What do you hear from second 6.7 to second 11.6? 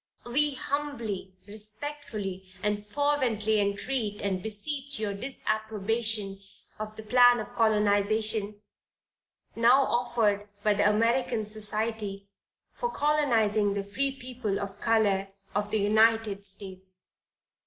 of the plan of colonization now offered by the "American